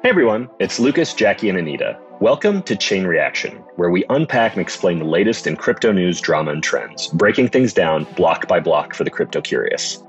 [0.00, 1.98] Hey everyone, it's Lucas, Jackie, and Anita.
[2.20, 6.52] Welcome to Chain Reaction, where we unpack and explain the latest in crypto news, drama,
[6.52, 10.00] and trends, breaking things down block by block for the crypto curious.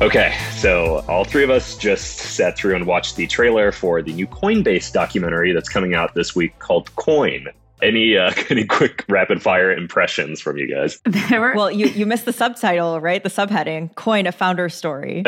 [0.00, 4.12] Okay, so all three of us just sat through and watched the trailer for the
[4.12, 7.48] new Coinbase documentary that's coming out this week called Coin.
[7.82, 11.00] Any uh, any quick rapid fire impressions from you guys?
[11.30, 13.22] Were- well, you you missed the subtitle, right?
[13.22, 15.24] The subheading: "Coin a founder story."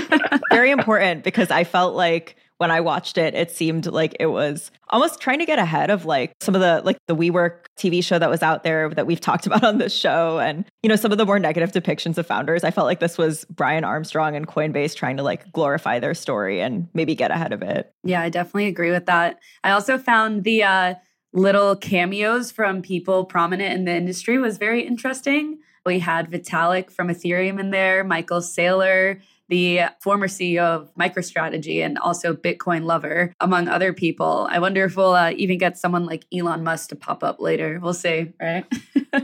[0.52, 4.70] Very important because I felt like when I watched it, it seemed like it was
[4.90, 8.18] almost trying to get ahead of like some of the like the WeWork TV show
[8.18, 11.12] that was out there that we've talked about on this show, and you know some
[11.12, 12.62] of the more negative depictions of founders.
[12.64, 16.60] I felt like this was Brian Armstrong and Coinbase trying to like glorify their story
[16.60, 17.92] and maybe get ahead of it.
[18.04, 19.40] Yeah, I definitely agree with that.
[19.64, 20.94] I also found the uh,
[21.34, 25.58] little cameos from people prominent in the industry was very interesting.
[25.84, 31.98] We had Vitalik from Ethereum in there, Michael Saylor, the former CEO of MicroStrategy and
[31.98, 34.48] also Bitcoin lover, among other people.
[34.50, 37.78] I wonder if we'll uh, even get someone like Elon Musk to pop up later.
[37.82, 38.64] We'll see, right?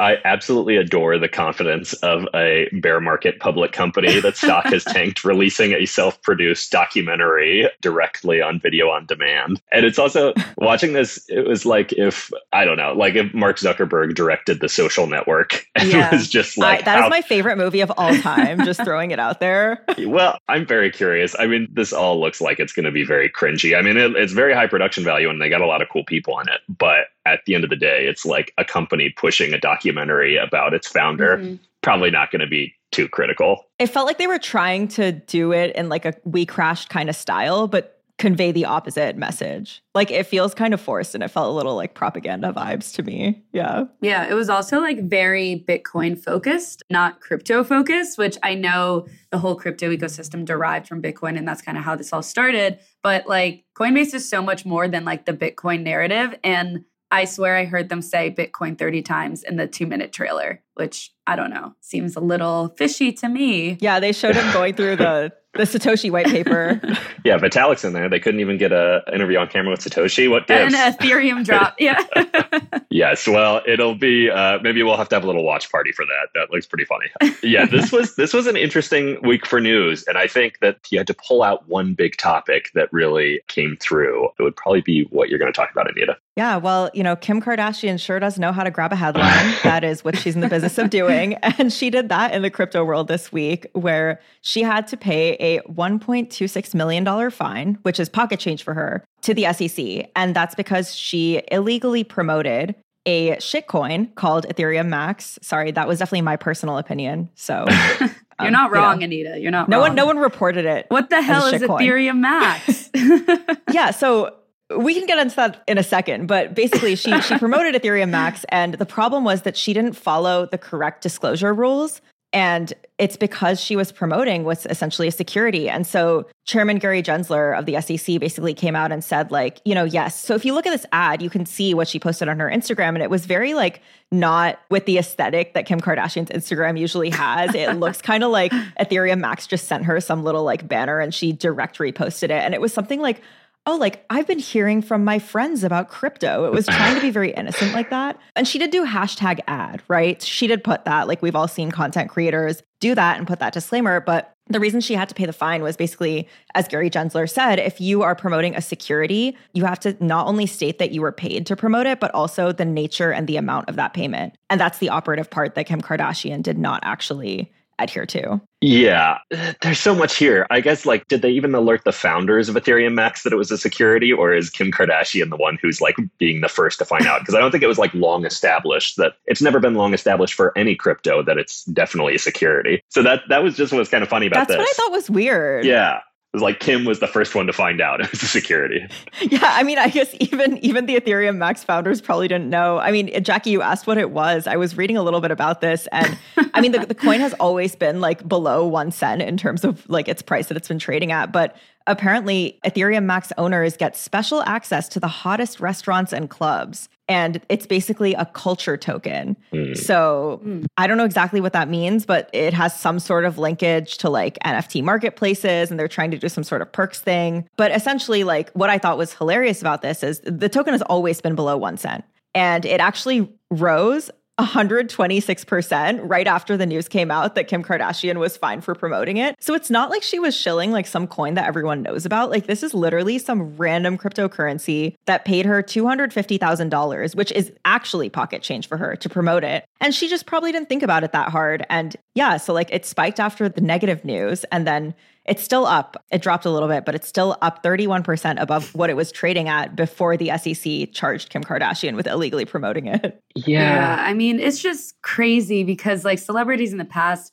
[0.00, 5.24] I absolutely adore the confidence of a bear market public company that stock has tanked,
[5.24, 9.60] releasing a self produced documentary directly on video on demand.
[9.72, 13.56] And it's also watching this, it was like if, I don't know, like if Mark
[13.58, 15.64] Zuckerberg directed the social network.
[15.78, 16.06] And Yeah.
[16.06, 18.64] it was just like, I, that is how- my favorite movie of all time.
[18.64, 19.84] just throwing it out there.
[20.06, 21.34] well, I'm very curious.
[21.38, 23.76] I mean, this all looks like it's going to be very cringy.
[23.76, 26.04] I mean, it, it's very high production value and they got a lot of cool
[26.04, 26.60] people in it.
[26.68, 30.74] But at the end of the day, it's like a company pushing a documentary about
[30.74, 31.38] its founder.
[31.38, 31.58] Mhm.
[31.82, 33.66] Probably not going to be too critical.
[33.78, 37.08] It felt like they were trying to do it in like a we crashed kind
[37.08, 39.82] of style, but convey the opposite message.
[39.94, 43.02] Like it feels kind of forced and it felt a little like propaganda vibes to
[43.02, 43.44] me.
[43.52, 43.84] Yeah.
[44.00, 49.38] Yeah, it was also like very Bitcoin focused, not crypto focused, which I know the
[49.38, 52.78] whole crypto ecosystem derived from Bitcoin and that's kind of how this all started.
[53.02, 56.34] But like Coinbase is so much more than like the Bitcoin narrative.
[56.42, 60.62] And I swear I heard them say Bitcoin 30 times in the two minute trailer,
[60.74, 63.76] which I don't know, seems a little fishy to me.
[63.80, 66.80] Yeah, they showed him going through the the Satoshi white paper.
[67.24, 68.08] Yeah, Vitalik's in there.
[68.08, 70.30] They couldn't even get a interview on camera with Satoshi.
[70.30, 70.70] What An?
[70.70, 71.74] Ethereum drop.
[71.80, 72.00] Yeah.
[72.90, 73.26] yes.
[73.26, 74.30] Well, it'll be.
[74.30, 76.28] Uh, maybe we'll have to have a little watch party for that.
[76.34, 77.06] That looks pretty funny.
[77.42, 77.66] Yeah.
[77.66, 81.08] This was this was an interesting week for news, and I think that you had
[81.08, 84.28] to pull out one big topic that really came through.
[84.38, 86.16] It would probably be what you're going to talk about, Anita.
[86.36, 89.54] Yeah, well, you know, Kim Kardashian sure does know how to grab a headline.
[89.64, 91.34] that is what she's in the business of doing.
[91.58, 95.36] And she did that in the crypto world this week, where she had to pay
[95.46, 100.10] a $1.26 million fine, which is pocket change for her, to the SEC.
[100.16, 102.74] And that's because she illegally promoted
[103.04, 105.38] a shitcoin called Ethereum Max.
[105.40, 107.30] Sorry, that was definitely my personal opinion.
[107.34, 107.66] So
[108.40, 109.38] You're um, not you know, wrong, Anita.
[109.38, 109.88] You're not No wrong.
[109.88, 110.86] one, no one reported it.
[110.88, 111.62] What the hell is.
[111.62, 112.90] Ethereum Max?
[113.72, 114.34] yeah, so
[114.76, 118.44] we can get into that in a second, but basically she she promoted Ethereum Max
[118.48, 122.00] and the problem was that she didn't follow the correct disclosure rules
[122.36, 125.70] and it's because she was promoting what's essentially a security.
[125.70, 129.74] And so Chairman Gary Gensler of the SEC basically came out and said like, you
[129.74, 130.22] know, yes.
[130.22, 132.50] So if you look at this ad, you can see what she posted on her
[132.50, 133.80] Instagram and it was very like
[134.12, 137.54] not with the aesthetic that Kim Kardashian's Instagram usually has.
[137.54, 141.14] It looks kind of like Ethereum Max just sent her some little like banner and
[141.14, 143.22] she direct reposted it and it was something like
[143.66, 146.46] oh, like I've been hearing from my friends about crypto.
[146.46, 148.18] It was trying to be very innocent like that.
[148.36, 150.22] And she did do hashtag ad, right?
[150.22, 153.52] She did put that, like we've all seen content creators do that and put that
[153.52, 154.00] disclaimer.
[154.00, 157.58] But the reason she had to pay the fine was basically, as Gary Gensler said,
[157.58, 161.12] if you are promoting a security, you have to not only state that you were
[161.12, 164.36] paid to promote it, but also the nature and the amount of that payment.
[164.48, 168.40] And that's the operative part that Kim Kardashian did not actually adhere to.
[168.60, 169.18] Yeah,
[169.62, 170.46] there's so much here.
[170.50, 173.50] I guess, like, did they even alert the founders of Ethereum Max that it was
[173.50, 177.06] a security, or is Kim Kardashian the one who's like being the first to find
[177.06, 177.20] out?
[177.20, 180.34] Because I don't think it was like long established that it's never been long established
[180.34, 182.82] for any crypto that it's definitely a security.
[182.88, 184.66] So that that was just what was kind of funny about That's this.
[184.66, 185.64] That's what I thought was weird.
[185.64, 186.00] Yeah.
[186.36, 188.86] It was like Kim was the first one to find out it was a security.
[189.22, 192.76] Yeah, I mean, I guess even even the Ethereum Max founders probably didn't know.
[192.76, 194.46] I mean, Jackie, you asked what it was.
[194.46, 196.18] I was reading a little bit about this, and
[196.52, 199.88] I mean, the, the coin has always been like below one cent in terms of
[199.88, 201.56] like its price that it's been trading at, but
[201.86, 206.88] apparently Ethereum Max owners get special access to the hottest restaurants and clubs.
[207.08, 209.36] And it's basically a culture token.
[209.52, 209.76] Mm.
[209.76, 210.40] So
[210.76, 214.10] I don't know exactly what that means, but it has some sort of linkage to
[214.10, 217.48] like NFT marketplaces and they're trying to do some sort of perks thing.
[217.56, 221.20] But essentially, like what I thought was hilarious about this is the token has always
[221.20, 222.04] been below one cent
[222.36, 228.36] and it actually rose 126% right after the news came out that Kim Kardashian was
[228.36, 229.34] fine for promoting it.
[229.40, 232.30] So it's not like she was shilling like some coin that everyone knows about.
[232.30, 238.42] Like this is literally some random cryptocurrency that paid her $250,000, which is actually pocket
[238.42, 239.64] change for her to promote it.
[239.80, 241.64] And she just probably didn't think about it that hard.
[241.70, 244.94] And yeah, so like it spiked after the negative news and then
[245.28, 246.02] it's still up.
[246.10, 249.48] It dropped a little bit, but it's still up 31% above what it was trading
[249.48, 253.22] at before the SEC charged Kim Kardashian with illegally promoting it.
[253.34, 253.60] Yeah.
[253.60, 253.96] yeah.
[254.00, 257.32] I mean, it's just crazy because like celebrities in the past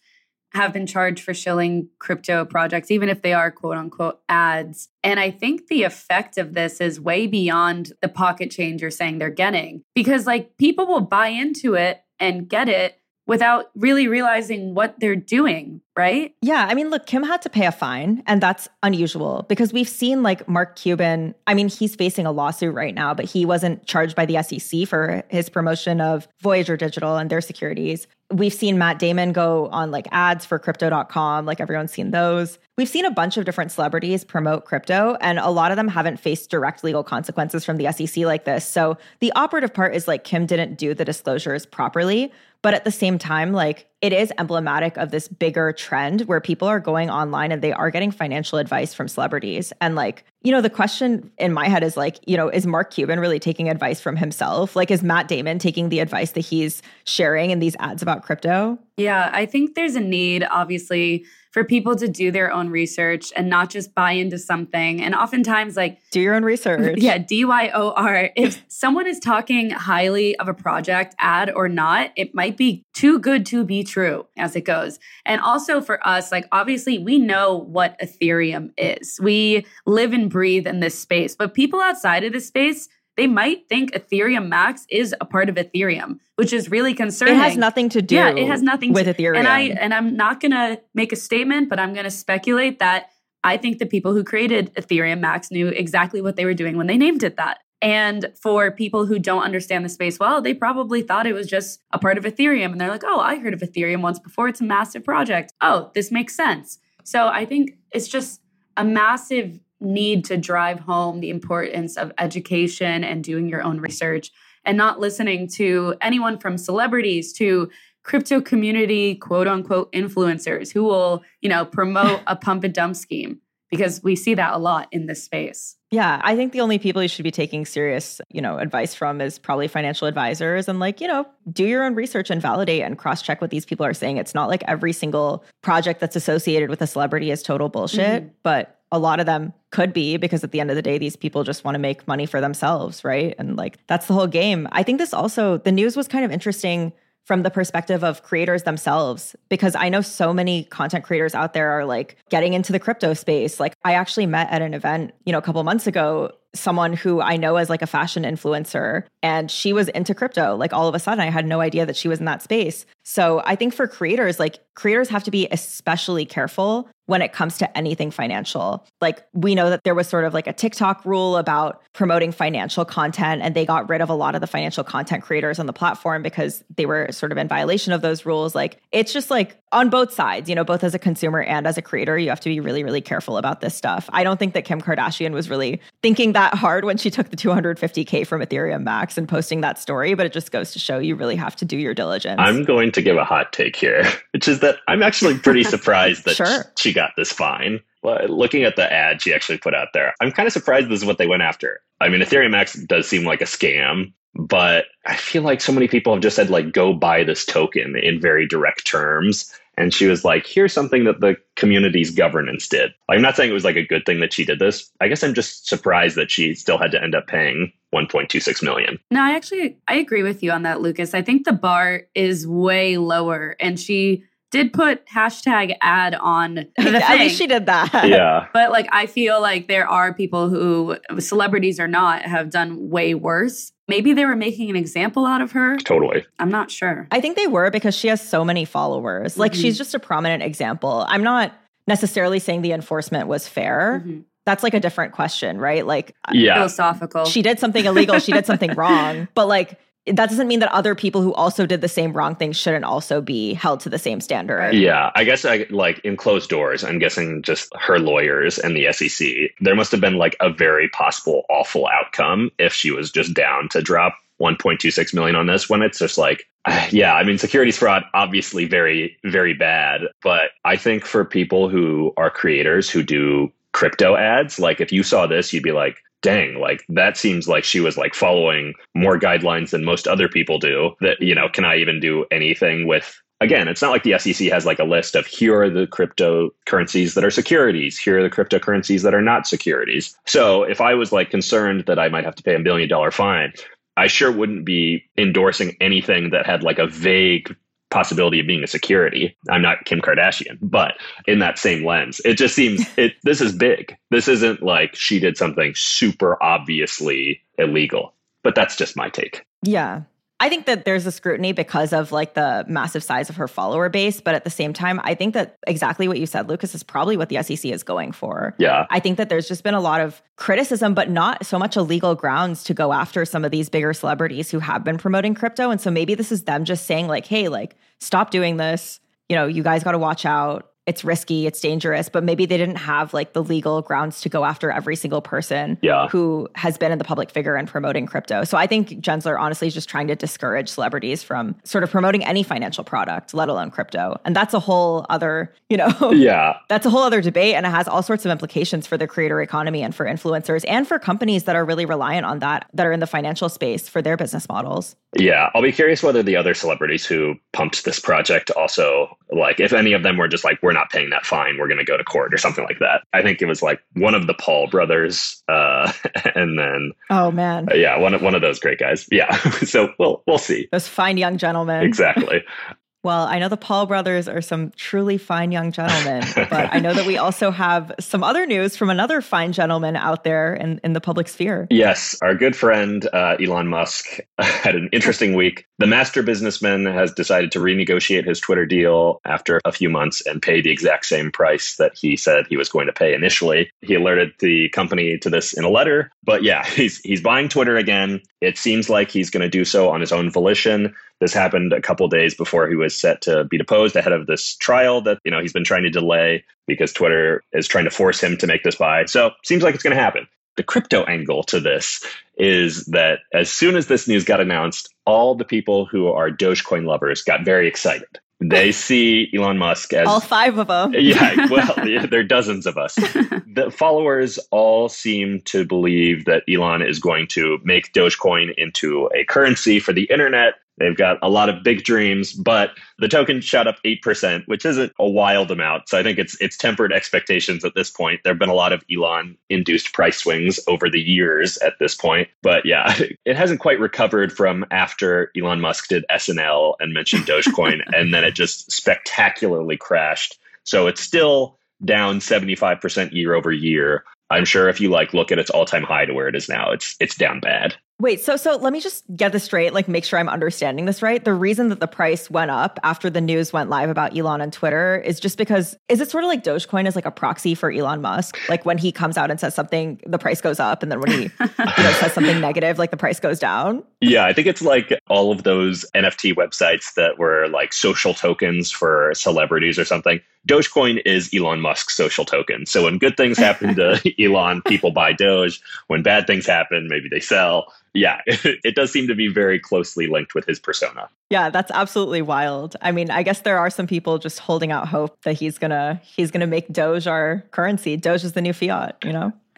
[0.54, 4.90] have been charged for shilling crypto projects, even if they are quote unquote ads.
[5.04, 9.18] And I think the effect of this is way beyond the pocket change you're saying
[9.18, 14.76] they're getting because like people will buy into it and get it without really realizing
[14.76, 16.36] what they're doing, right?
[16.42, 16.68] Yeah.
[16.70, 20.24] I mean, look, Kim had to pay a fine, and that's unusual because we've seen
[20.24, 21.34] like Mark Cuban.
[21.48, 24.88] I mean, he's facing a lawsuit right now, but he wasn't charged by the SEC
[24.88, 28.08] for his promotion of Voyager Digital and their securities.
[28.32, 32.58] We've seen Matt Damon go on like ads for crypto.com, like everyone's seen those.
[32.78, 36.20] We've seen a bunch of different celebrities promote crypto, and a lot of them haven't
[36.20, 38.66] faced direct legal consequences from the SEC like this.
[38.66, 42.32] So the operative part is like Kim didn't do the disclosures properly.
[42.64, 46.68] But at the same time, like it is emblematic of this bigger trend where people
[46.68, 49.72] are going online and they are getting financial advice from celebrities.
[49.82, 52.92] And like, you know, the question in my head is like, you know, is Mark
[52.92, 54.76] Cuban really taking advice from himself?
[54.76, 58.80] Like, is Matt Damon taking the advice that he's sharing in these ads about crypto?
[58.98, 63.48] Yeah, I think there's a need, obviously, for people to do their own research and
[63.48, 65.02] not just buy into something.
[65.02, 66.98] And oftentimes, like, do your own research.
[67.04, 68.32] Yeah, D Y O R.
[68.36, 73.20] If someone is talking highly of a project, ad or not, it might be too
[73.20, 75.00] good to be true as it goes.
[75.26, 79.20] And also for us, like, obviously, we know what Ethereum is.
[79.22, 83.70] We live and breathe in this space, but people outside of this space, they might
[83.70, 87.36] think Ethereum Max is a part of Ethereum, which is really concerning.
[87.36, 88.16] It has nothing to do.
[88.16, 89.38] Yeah, it has nothing with to, Ethereum.
[89.38, 92.80] And I and I'm not going to make a statement, but I'm going to speculate
[92.80, 93.10] that
[93.44, 96.88] I think the people who created Ethereum Max knew exactly what they were doing when
[96.88, 97.60] they named it that.
[97.82, 101.82] And for people who don't understand the space well, they probably thought it was just
[101.92, 102.72] a part of Ethereum.
[102.72, 104.48] And they're like, oh, I heard of Ethereum once before.
[104.48, 105.52] It's a massive project.
[105.60, 106.80] Oh, this makes sense.
[107.04, 108.40] So I think it's just
[108.78, 114.32] a massive need to drive home the importance of education and doing your own research
[114.66, 117.70] and not listening to anyone from celebrities to
[118.04, 123.40] crypto community quote unquote influencers who will, you know, promote a pump and dump scheme
[123.70, 125.78] because we see that a lot in this space.
[125.90, 129.20] Yeah, I think the only people you should be taking serious, you know, advice from
[129.20, 133.00] is probably financial advisors and like, you know, do your own research and validate and
[133.00, 134.18] cross-check what these people are saying.
[134.18, 138.34] It's not like every single project that's associated with a celebrity is total bullshit, mm-hmm.
[138.44, 141.16] but a lot of them could be because at the end of the day these
[141.16, 143.36] people just want to make money for themselves right?
[143.40, 144.70] And like that's the whole game.
[144.72, 146.94] I think this also the news was kind of interesting
[147.26, 151.72] from the perspective of creators themselves because i know so many content creators out there
[151.72, 153.60] are like getting into the crypto space.
[153.60, 157.22] Like i actually met at an event you know a couple months ago someone who
[157.22, 160.56] I know as like a fashion influencer and she was into crypto.
[160.56, 162.86] Like all of a sudden I had no idea that she was in that space.
[163.04, 167.58] So I think for creators, like creators have to be especially careful when it comes
[167.58, 168.86] to anything financial.
[169.02, 172.86] Like we know that there was sort of like a TikTok rule about promoting financial
[172.86, 175.74] content and they got rid of a lot of the financial content creators on the
[175.74, 178.56] platform because they were sort of in violation of those rules.
[178.56, 181.78] Like it's just like on both sides, you know, both as a consumer and as
[181.78, 184.10] a creator, you have to be really really careful about this stuff.
[184.14, 187.38] I don't think that Kim Kardashian was really thinking that hard when she took the
[187.38, 191.16] 250K from Ethereum Max and posting that story, but it just goes to show you
[191.16, 192.40] really have to do your diligence.
[192.40, 196.26] I'm going to give a hot take here, which is that I'm actually pretty surprised
[196.26, 196.72] that sure.
[196.78, 197.80] she got this fine.
[198.04, 201.00] Well, looking at the ad she actually put out there, I'm kind of surprised this
[201.00, 201.82] is what they went after.
[202.02, 205.88] I mean, Ethereum Max does seem like a scam, but I feel like so many
[205.88, 210.08] people have just said, like, go buy this token in very direct terms and she
[210.08, 212.92] was like, here's something that the community's governance did.
[213.10, 214.92] I'm not saying it was like a good thing that she did this.
[215.02, 219.00] I guess I'm just surprised that she still had to end up paying 1.26 million.
[219.12, 221.14] No, I actually I agree with you on that, Lucas.
[221.14, 227.04] I think the bar is way lower and she did put hashtag ad on the
[227.04, 227.92] At least she did that.
[228.14, 228.48] Yeah.
[228.54, 233.16] but like I feel like there are people who celebrities or not have done way
[233.16, 233.72] worse.
[233.88, 235.78] Maybe they were making an example out of her.
[235.78, 236.26] Totally.
[236.38, 237.08] I'm not sure.
[237.12, 239.38] I think they were because she has so many followers.
[239.38, 239.62] Like mm-hmm.
[239.62, 241.04] she's just a prominent example.
[241.08, 241.52] I'm not
[241.88, 244.04] necessarily saying the enforcement was fair.
[244.06, 244.20] Mm-hmm.
[244.46, 245.86] That's like a different question, right?
[245.86, 246.56] Like yeah.
[246.56, 247.26] philosophical.
[247.26, 249.28] She did something illegal, she did something wrong.
[249.34, 252.52] But like that doesn't mean that other people who also did the same wrong thing
[252.52, 254.74] shouldn't also be held to the same standard.
[254.74, 256.84] Yeah, I guess I like in closed doors.
[256.84, 259.28] I'm guessing just her lawyers and the SEC.
[259.62, 263.70] There must have been like a very possible awful outcome if she was just down
[263.70, 266.48] to drop 1.26 million on this when it's just like
[266.92, 270.02] yeah, I mean, securities fraud, obviously very, very bad.
[270.22, 275.04] But I think for people who are creators who do crypto ads, like if you
[275.04, 279.20] saw this, you'd be like, dang, like that seems like she was like following more
[279.20, 280.96] guidelines than most other people do.
[281.02, 284.48] That, you know, can I even do anything with again, it's not like the SEC
[284.48, 288.36] has like a list of here are the cryptocurrencies that are securities, here are the
[288.36, 290.18] cryptocurrencies that are not securities.
[290.26, 293.12] So if I was like concerned that I might have to pay a million dollar
[293.12, 293.54] fine,
[293.98, 297.56] I sure wouldn't be endorsing anything that had like a vague
[297.94, 299.38] possibility of being a security.
[299.50, 300.96] I'm not Kim Kardashian, but
[301.28, 303.96] in that same lens, it just seems it this is big.
[304.10, 308.14] This isn't like she did something super obviously illegal.
[308.44, 309.46] But that's just my take.
[309.62, 310.02] Yeah.
[310.44, 313.88] I think that there's a scrutiny because of like the massive size of her follower
[313.88, 314.20] base.
[314.20, 317.16] But at the same time, I think that exactly what you said, Lucas, is probably
[317.16, 318.54] what the SEC is going for.
[318.60, 318.86] Yeah.
[318.90, 321.82] I think that there's just been a lot of criticism, but not so much a
[321.82, 325.72] legal grounds to go after some of these bigger celebrities who have been promoting crypto.
[325.72, 329.00] And so maybe this is them just saying, like, hey, like, stop doing this.
[329.30, 332.58] You know, you guys got to watch out it's risky, it's dangerous, but maybe they
[332.58, 336.08] didn't have like the legal grounds to go after every single person yeah.
[336.10, 338.44] who has been in the public figure and promoting crypto.
[338.44, 342.24] So I think Gensler honestly is just trying to discourage celebrities from sort of promoting
[342.26, 344.20] any financial product, let alone crypto.
[344.26, 346.58] And that's a whole other, you know, yeah.
[346.68, 349.42] That's a whole other debate and it has all sorts of implications for the creator
[349.42, 352.92] economy and for influencers and for companies that are really reliant on that that are
[352.92, 354.96] in the financial space for their business models.
[355.16, 359.74] Yeah, I'll be curious whether the other celebrities who pumped this project also like if
[359.74, 361.98] any of them were just like we're not paying that fine, we're going to go
[361.98, 363.04] to court or something like that.
[363.14, 365.92] I think it was like one of the Paul brothers uh
[366.36, 367.68] and then Oh man.
[367.72, 369.08] Uh, yeah, one of one of those great guys.
[369.12, 369.36] Yeah.
[369.66, 370.68] so we'll we'll see.
[370.72, 371.84] Those fine young gentlemen.
[371.84, 372.44] Exactly.
[373.04, 376.94] Well, I know the Paul brothers are some truly fine young gentlemen, but I know
[376.94, 380.94] that we also have some other news from another fine gentleman out there in, in
[380.94, 381.68] the public sphere.
[381.70, 385.66] Yes, our good friend uh, Elon Musk had an interesting week.
[385.80, 390.42] The master businessman has decided to renegotiate his Twitter deal after a few months and
[390.42, 393.70] pay the exact same price that he said he was going to pay initially.
[393.82, 397.76] He alerted the company to this in a letter, but yeah, he's he's buying Twitter
[397.76, 398.22] again.
[398.40, 400.96] It seems like he's going to do so on his own volition.
[401.24, 404.58] This happened a couple days before he was set to be deposed ahead of this
[404.58, 408.22] trial that you know he's been trying to delay because Twitter is trying to force
[408.22, 409.06] him to make this buy.
[409.06, 410.28] So seems like it's going to happen.
[410.58, 412.04] The crypto angle to this
[412.36, 416.86] is that as soon as this news got announced, all the people who are Dogecoin
[416.86, 418.20] lovers got very excited.
[418.42, 420.94] They see Elon Musk as all five of them.
[420.94, 421.74] yeah, well,
[422.10, 422.96] there are dozens of us.
[422.96, 429.24] the followers all seem to believe that Elon is going to make Dogecoin into a
[429.24, 433.68] currency for the internet They've got a lot of big dreams, but the token shot
[433.68, 435.88] up 8%, which isn't a wild amount.
[435.88, 438.22] So I think it's it's tempered expectations at this point.
[438.24, 442.28] There've been a lot of Elon induced price swings over the years at this point.
[442.42, 447.82] But yeah, it hasn't quite recovered from after Elon Musk did SNL and mentioned Dogecoin
[447.96, 450.40] and then it just spectacularly crashed.
[450.64, 454.04] So it's still down 75% year over year.
[454.30, 456.72] I'm sure if you like look at its all-time high to where it is now,
[456.72, 457.76] it's it's down bad.
[458.04, 461.02] Wait, so so let me just get this straight, like make sure I'm understanding this
[461.02, 461.24] right.
[461.24, 464.52] The reason that the price went up after the news went live about Elon on
[464.52, 467.72] Twitter is just because is it sort of like Dogecoin is like a proxy for
[467.72, 468.38] Elon Musk?
[468.50, 471.12] Like when he comes out and says something, the price goes up, and then when
[471.12, 473.82] he you know, says something negative, like the price goes down.
[474.02, 478.70] Yeah, I think it's like all of those NFT websites that were like social tokens
[478.70, 480.20] for celebrities or something.
[480.48, 482.66] Dogecoin is Elon Musk's social token.
[482.66, 485.62] So when good things happen to Elon, people buy Doge.
[485.88, 490.08] When bad things happen, maybe they sell yeah, it does seem to be very closely
[490.08, 491.10] linked with his persona.
[491.30, 492.76] Yeah, that's absolutely wild.
[492.82, 496.02] I mean, I guess there are some people just holding out hope that he's gonna
[496.04, 497.96] he's gonna make Doge our currency.
[497.98, 499.34] Doge is the new fiat, you know.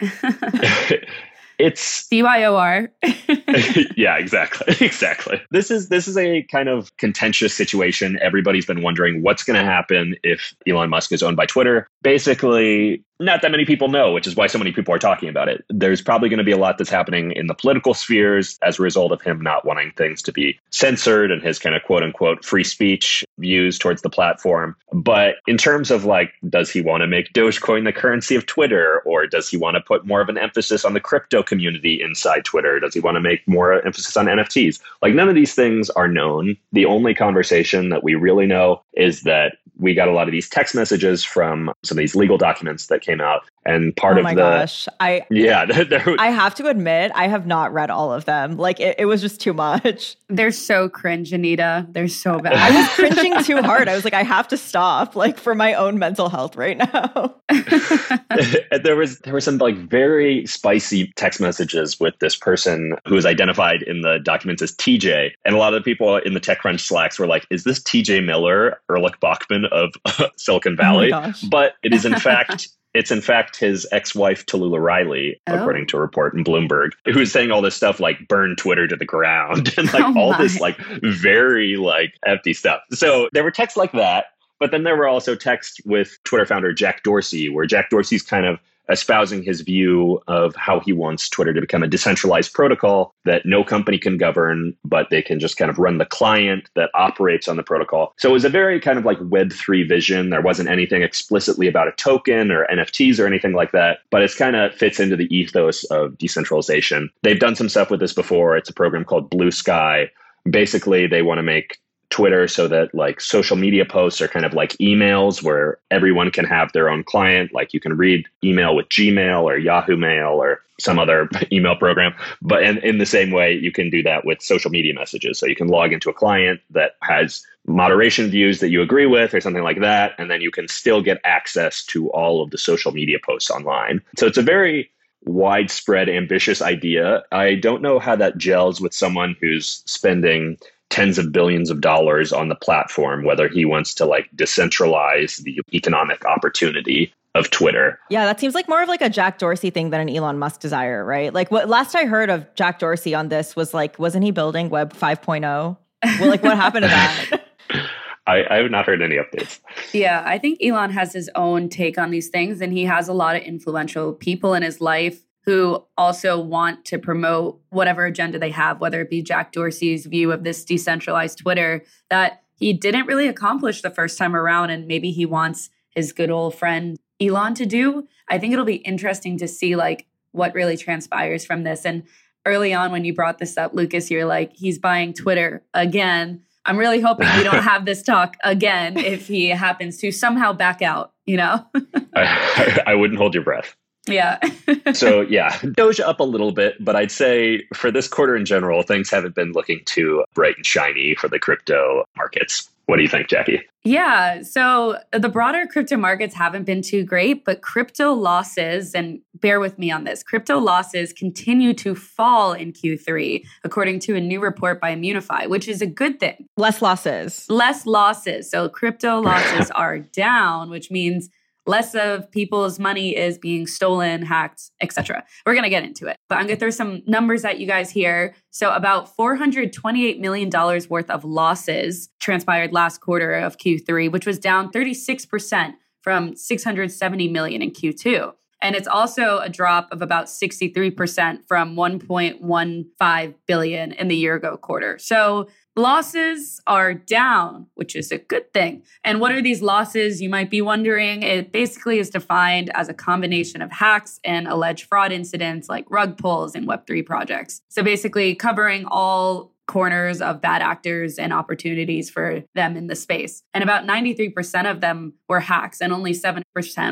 [1.58, 2.88] it's BYOR.
[3.96, 4.74] yeah, exactly.
[4.86, 5.40] Exactly.
[5.50, 8.18] This is this is a kind of contentious situation.
[8.22, 11.88] Everybody's been wondering what's going to happen if Elon Musk is owned by Twitter.
[12.02, 15.48] Basically, not that many people know, which is why so many people are talking about
[15.48, 15.64] it.
[15.70, 18.82] There's probably going to be a lot that's happening in the political spheres as a
[18.82, 22.44] result of him not wanting things to be censored and his kind of quote unquote
[22.44, 24.76] free speech views towards the platform.
[24.92, 29.00] But in terms of like, does he want to make Dogecoin the currency of Twitter
[29.06, 32.44] or does he want to put more of an emphasis on the crypto community inside
[32.44, 32.80] Twitter?
[32.80, 34.80] Does he want to make more emphasis on NFTs?
[35.02, 36.56] Like, none of these things are known.
[36.72, 40.48] The only conversation that we really know is that we got a lot of these
[40.48, 43.42] text messages from some of these legal documents that came out.
[43.66, 47.26] And part oh of my the gosh, I yeah, there, I have to admit, I
[47.26, 48.56] have not read all of them.
[48.56, 50.16] Like it, it was just too much.
[50.28, 51.86] They're so cringe, Anita.
[51.90, 52.54] They're so bad.
[52.54, 53.88] I was cringing too hard.
[53.88, 57.34] I was like, I have to stop, like for my own mental health right now.
[58.82, 63.26] there was there were some like very spicy text messages with this person who was
[63.26, 66.80] identified in the documents as TJ, and a lot of the people in the TechCrunch
[66.80, 69.94] slacks were like, "Is this TJ Miller, Erlich Bachman of
[70.36, 74.80] Silicon oh Valley?" Oh but it is in fact it's in fact his ex-wife Talulah
[74.80, 75.54] Riley, Oh.
[75.58, 78.96] according to a report in Bloomberg, who's saying all this stuff like burn Twitter to
[78.96, 80.38] the ground and like Oh all my.
[80.38, 82.80] this like very like empty stuff.
[82.92, 84.26] So there were texts like that,
[84.58, 88.46] but then there were also texts with Twitter founder Jack Dorsey, where Jack Dorsey's kind
[88.46, 93.44] of espousing his view of how he wants Twitter to become a decentralized protocol that
[93.44, 97.48] no company can govern, but they can just kind of run the client that operates
[97.48, 98.14] on the protocol.
[98.18, 100.30] So it was a very kind of like Web3 vision.
[100.30, 104.36] There wasn't anything explicitly about a token or NFTs or anything like that, but it's
[104.36, 107.10] kind of fits into the ethos of decentralization.
[107.22, 108.56] They've done some stuff with this before.
[108.56, 110.10] It's a program called Blue Sky.
[110.48, 111.78] Basically, they want to make
[112.16, 116.46] Twitter so that like social media posts are kind of like emails where everyone can
[116.46, 117.52] have their own client.
[117.52, 122.14] Like you can read email with Gmail or Yahoo Mail or some other email program.
[122.40, 125.38] But in, in the same way, you can do that with social media messages.
[125.38, 129.34] So you can log into a client that has moderation views that you agree with
[129.34, 130.12] or something like that.
[130.16, 134.00] And then you can still get access to all of the social media posts online.
[134.16, 134.90] So it's a very
[135.26, 137.24] widespread, ambitious idea.
[137.30, 140.56] I don't know how that gels with someone who's spending
[140.90, 145.60] tens of billions of dollars on the platform, whether he wants to like decentralize the
[145.72, 147.98] economic opportunity of Twitter.
[148.08, 150.60] Yeah, that seems like more of like a Jack Dorsey thing than an Elon Musk
[150.60, 151.32] desire, right?
[151.34, 154.70] Like what last I heard of Jack Dorsey on this was like, wasn't he building
[154.70, 155.76] Web 5.0?
[156.20, 157.42] Well, like what happened to that?
[158.26, 159.60] I, I have not heard any updates.
[159.92, 163.12] Yeah, I think Elon has his own take on these things, and he has a
[163.12, 168.50] lot of influential people in his life who also want to promote whatever agenda they
[168.50, 173.28] have, whether it be Jack Dorsey's view of this decentralized Twitter that he didn't really
[173.28, 177.64] accomplish the first time around, and maybe he wants his good old friend Elon to
[177.64, 178.08] do.
[178.28, 181.84] I think it'll be interesting to see like what really transpires from this.
[181.84, 182.02] And
[182.44, 186.42] early on, when you brought this up, Lucas, you're like, he's buying Twitter again.
[186.64, 190.82] I'm really hoping we don't have this talk again if he happens to somehow back
[190.82, 191.64] out, you know?
[192.16, 193.76] I, I wouldn't hold your breath.
[194.06, 194.38] Yeah.
[194.94, 198.82] so yeah, Doge up a little bit, but I'd say for this quarter in general,
[198.82, 202.70] things haven't been looking too bright and shiny for the crypto markets.
[202.86, 203.62] What do you think, Jackie?
[203.82, 204.42] Yeah.
[204.42, 209.76] So the broader crypto markets haven't been too great, but crypto losses, and bear with
[209.76, 214.80] me on this, crypto losses continue to fall in Q3, according to a new report
[214.80, 216.46] by Immunefi, which is a good thing.
[216.56, 217.44] Less losses.
[217.48, 218.48] Less losses.
[218.48, 221.28] So crypto losses are down, which means
[221.66, 225.24] less of people's money is being stolen, hacked, etc.
[225.44, 226.16] We're going to get into it.
[226.28, 228.34] But I'm going to throw some numbers at you guys here.
[228.50, 230.50] So about $428 million
[230.88, 237.62] worth of losses transpired last quarter of Q3, which was down 36% from 670 million
[237.62, 238.32] in Q2.
[238.62, 244.56] And it's also a drop of about 63% from 1.15 billion in the year ago
[244.56, 244.98] quarter.
[244.98, 248.82] So losses are down, which is a good thing.
[249.04, 250.22] And what are these losses?
[250.22, 251.22] You might be wondering.
[251.22, 256.16] It basically is defined as a combination of hacks and alleged fraud incidents like rug
[256.16, 257.60] pulls and Web3 projects.
[257.68, 263.42] So basically covering all corners of bad actors and opportunities for them in the space.
[263.52, 266.42] And about 93% of them were hacks and only 7%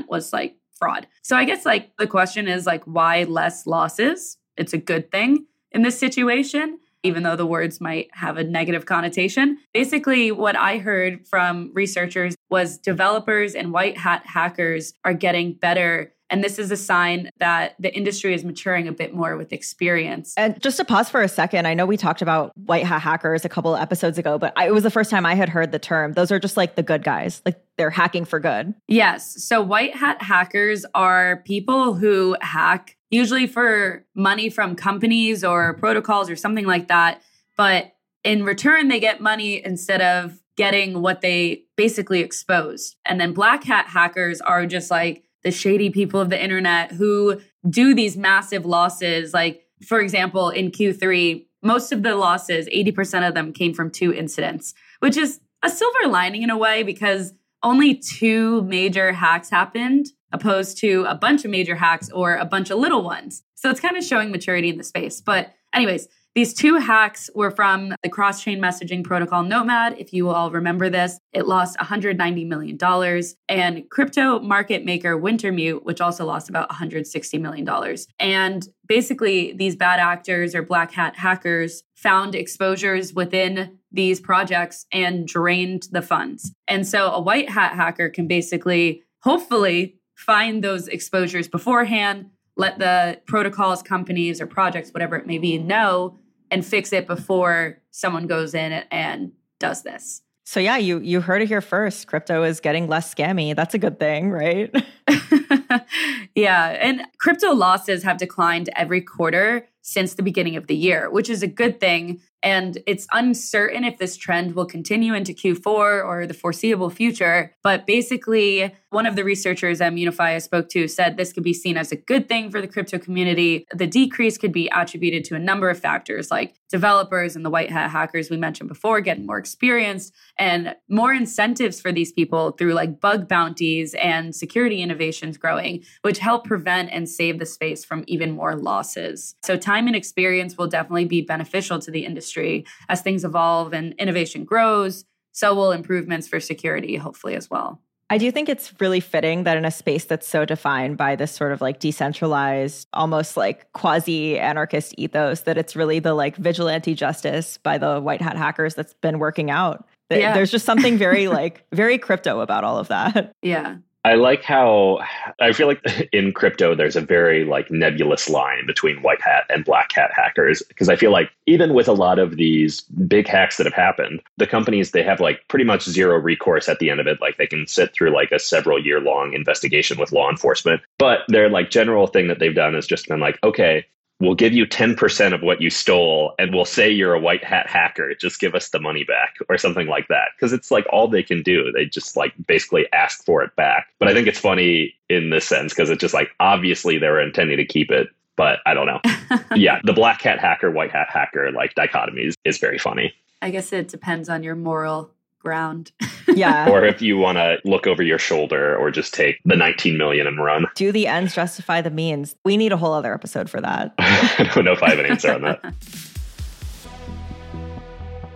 [0.08, 1.06] was like fraud.
[1.22, 4.38] So I guess like the question is like why less losses?
[4.56, 8.86] It's a good thing in this situation even though the words might have a negative
[8.86, 9.58] connotation.
[9.72, 16.12] Basically, what I heard from researchers was developers and white hat hackers are getting better.
[16.30, 20.32] And this is a sign that the industry is maturing a bit more with experience.
[20.38, 23.44] And just to pause for a second, I know we talked about white hat hackers
[23.44, 25.70] a couple of episodes ago, but I, it was the first time I had heard
[25.70, 26.14] the term.
[26.14, 28.74] Those are just like the good guys, like they're hacking for good.
[28.88, 29.44] Yes.
[29.44, 36.28] So, white hat hackers are people who hack usually for money from companies or protocols
[36.28, 37.22] or something like that.
[37.56, 37.92] But
[38.24, 42.96] in return, they get money instead of getting what they basically exposed.
[43.04, 47.40] And then black hat hackers are just like the shady people of the internet who
[47.68, 49.32] do these massive losses.
[49.32, 54.12] Like, for example, in Q3, most of the losses, 80% of them came from two
[54.12, 60.06] incidents, which is a silver lining in a way because only two major hacks happened
[60.34, 63.42] opposed to a bunch of major hacks or a bunch of little ones.
[63.54, 65.22] So it's kind of showing maturity in the space.
[65.22, 69.94] But, anyways, These two hacks were from the cross chain messaging protocol Nomad.
[70.00, 73.22] If you all remember this, it lost $190 million.
[73.48, 77.96] And crypto market maker Wintermute, which also lost about $160 million.
[78.18, 85.28] And basically, these bad actors or black hat hackers found exposures within these projects and
[85.28, 86.52] drained the funds.
[86.66, 93.20] And so a white hat hacker can basically, hopefully, find those exposures beforehand, let the
[93.26, 96.16] protocols companies or projects, whatever it may be, know
[96.50, 100.22] and fix it before someone goes in and does this.
[100.46, 102.06] So yeah, you you heard it here first.
[102.06, 103.56] Crypto is getting less scammy.
[103.56, 104.74] That's a good thing, right?
[106.34, 111.30] yeah, and crypto losses have declined every quarter since the beginning of the year, which
[111.30, 116.26] is a good thing and it's uncertain if this trend will continue into Q4 or
[116.26, 117.54] the foreseeable future.
[117.62, 121.54] But basically, one of the researchers at Immunefi I spoke to said this could be
[121.54, 123.66] seen as a good thing for the crypto community.
[123.74, 127.70] The decrease could be attributed to a number of factors like developers and the white
[127.70, 132.74] hat hackers we mentioned before getting more experienced and more incentives for these people through
[132.74, 138.04] like bug bounties and security innovations growing, which help prevent and save the space from
[138.06, 139.34] even more losses.
[139.44, 143.72] So, time and experience will definitely be beneficial to the industry industry as things evolve
[143.72, 145.04] and innovation grows.
[145.32, 147.80] So will improvements for security, hopefully, as well.
[148.10, 151.32] I do think it's really fitting that in a space that's so defined by this
[151.32, 156.94] sort of like decentralized, almost like quasi anarchist ethos, that it's really the like vigilante
[156.94, 159.88] justice by the white hat hackers that's been working out.
[160.10, 160.34] Yeah.
[160.34, 163.32] There's just something very like very crypto about all of that.
[163.42, 163.76] Yeah.
[164.06, 165.00] I like how
[165.40, 169.64] I feel like in crypto there's a very like nebulous line between white hat and
[169.64, 173.56] black hat hackers because I feel like even with a lot of these big hacks
[173.56, 177.00] that have happened, the companies they have like pretty much zero recourse at the end
[177.00, 177.20] of it.
[177.20, 181.20] Like they can sit through like a several year long investigation with law enforcement, but
[181.28, 183.86] their like general thing that they've done has just been like, okay,
[184.24, 187.68] we'll give you 10% of what you stole and we'll say you're a white hat
[187.68, 188.14] hacker.
[188.14, 190.28] Just give us the money back or something like that.
[190.36, 191.70] Because it's like all they can do.
[191.72, 193.88] They just like basically ask for it back.
[193.98, 197.20] But i think it's funny in this sense because it's just like obviously they were
[197.20, 199.00] intending to keep it but i don't know.
[199.54, 203.14] Yeah the black hat hacker white hat hacker like dichotomy is, is very funny.
[203.42, 205.10] I guess it depends on your moral
[205.44, 205.92] ground.
[206.34, 206.68] yeah.
[206.68, 210.26] Or if you want to look over your shoulder or just take the 19 million
[210.26, 210.66] and run.
[210.74, 212.34] Do the ends justify the means?
[212.44, 213.94] We need a whole other episode for that.
[213.98, 215.74] I don't know if I have an answer on that.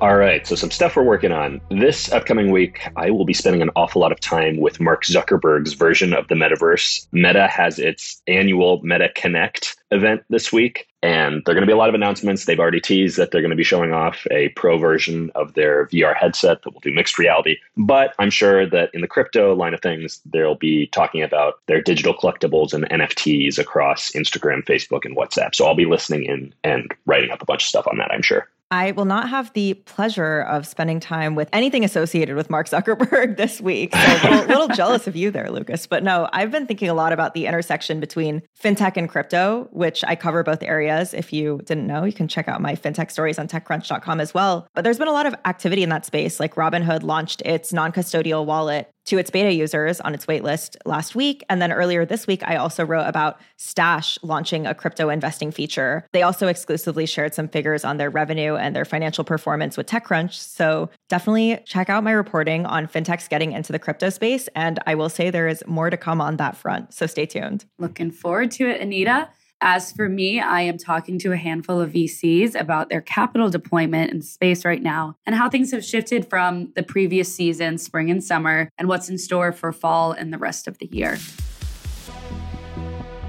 [0.00, 1.60] All right, so some stuff we're working on.
[1.72, 5.72] This upcoming week, I will be spending an awful lot of time with Mark Zuckerberg's
[5.72, 7.08] version of the metaverse.
[7.10, 11.72] Meta has its annual Meta Connect event this week, and there are going to be
[11.72, 12.44] a lot of announcements.
[12.44, 15.86] They've already teased that they're going to be showing off a pro version of their
[15.86, 17.56] VR headset that will do mixed reality.
[17.76, 21.80] But I'm sure that in the crypto line of things, they'll be talking about their
[21.80, 25.54] digital collectibles and NFTs across Instagram, Facebook, and WhatsApp.
[25.54, 28.22] So I'll be listening in and writing up a bunch of stuff on that, I'm
[28.22, 28.48] sure.
[28.70, 33.36] I will not have the pleasure of spending time with anything associated with Mark Zuckerberg
[33.38, 33.94] this week.
[33.94, 35.86] So a little, little, jealous of you there, Lucas.
[35.86, 40.04] But no, I've been thinking a lot about the intersection between fintech and crypto, which
[40.06, 41.14] I cover both areas.
[41.14, 44.68] If you didn't know, you can check out my fintech stories on techcrunch.com as well.
[44.74, 46.38] But there's been a lot of activity in that space.
[46.38, 51.14] Like Robinhood launched its non custodial wallet to its beta users on its waitlist last
[51.14, 51.42] week.
[51.48, 56.06] And then earlier this week, I also wrote about Stash launching a crypto investing feature.
[56.12, 60.34] They also exclusively shared some figures on their revenue and their financial performance with TechCrunch.
[60.34, 64.48] So definitely check out my reporting on fintechs getting into the crypto space.
[64.54, 66.92] And I will say there is more to come on that front.
[66.92, 67.64] So stay tuned.
[67.78, 69.28] Looking forward to it, Anita.
[69.60, 74.12] As for me, I am talking to a handful of VCs about their capital deployment
[74.12, 78.22] in space right now and how things have shifted from the previous season, spring and
[78.22, 81.18] summer, and what's in store for fall and the rest of the year.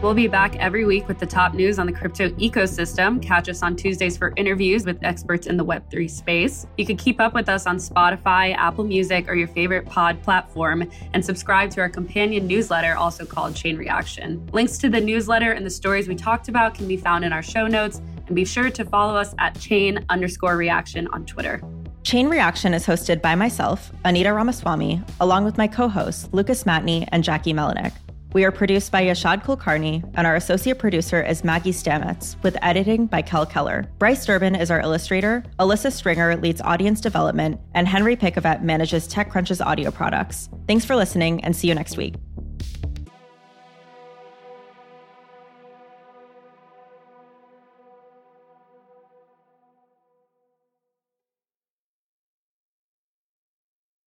[0.01, 3.21] We'll be back every week with the top news on the crypto ecosystem.
[3.21, 6.65] Catch us on Tuesdays for interviews with experts in the Web3 space.
[6.77, 10.89] You can keep up with us on Spotify, Apple Music, or your favorite pod platform,
[11.13, 14.47] and subscribe to our companion newsletter, also called Chain Reaction.
[14.53, 17.43] Links to the newsletter and the stories we talked about can be found in our
[17.43, 21.61] show notes, and be sure to follow us at chain underscore reaction on Twitter.
[22.03, 27.05] Chain Reaction is hosted by myself, Anita Ramaswamy, along with my co hosts, Lucas Matney
[27.11, 27.91] and Jackie Melinek.
[28.31, 33.07] We are produced by Yashad Kulkarni, and our associate producer is Maggie Stamets, with editing
[33.07, 33.89] by Kel Keller.
[33.97, 39.61] Bryce Durbin is our illustrator, Alyssa Stringer leads audience development, and Henry Pickavet manages TechCrunch's
[39.61, 40.47] audio products.
[40.67, 42.17] Thanks for listening, and see you next week.